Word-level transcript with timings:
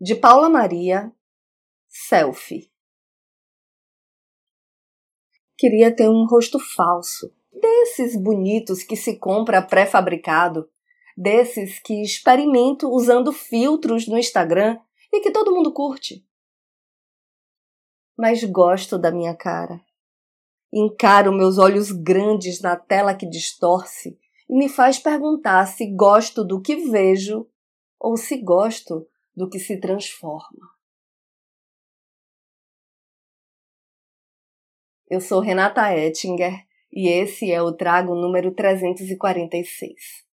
De 0.00 0.14
Paula 0.14 0.48
Maria, 0.48 1.12
selfie. 1.88 2.70
Queria 5.56 5.92
ter 5.92 6.08
um 6.08 6.24
rosto 6.24 6.60
falso, 6.60 7.34
desses 7.52 8.14
bonitos 8.14 8.84
que 8.84 8.94
se 8.94 9.18
compra 9.18 9.60
pré-fabricado, 9.60 10.70
desses 11.16 11.80
que 11.80 12.00
experimento 12.00 12.88
usando 12.88 13.32
filtros 13.32 14.06
no 14.06 14.16
Instagram 14.16 14.78
e 15.12 15.20
que 15.20 15.32
todo 15.32 15.52
mundo 15.52 15.72
curte. 15.72 16.24
Mas 18.16 18.44
gosto 18.44 18.96
da 18.96 19.10
minha 19.10 19.34
cara. 19.34 19.84
Encaro 20.72 21.32
meus 21.32 21.58
olhos 21.58 21.90
grandes 21.90 22.60
na 22.60 22.76
tela 22.76 23.16
que 23.16 23.28
distorce 23.28 24.16
e 24.48 24.56
me 24.56 24.68
faz 24.68 24.96
perguntar 24.96 25.66
se 25.66 25.92
gosto 25.92 26.44
do 26.44 26.62
que 26.62 26.76
vejo 26.88 27.50
ou 27.98 28.16
se 28.16 28.36
gosto 28.36 29.04
do 29.38 29.48
que 29.48 29.60
se 29.60 29.78
transforma. 29.78 30.66
Eu 35.08 35.20
sou 35.20 35.40
Renata 35.40 35.94
Ettinger 35.96 36.66
e 36.92 37.08
esse 37.08 37.50
é 37.50 37.62
o 37.62 37.72
Trago 37.72 38.14
número 38.14 38.52
346. 38.52 40.27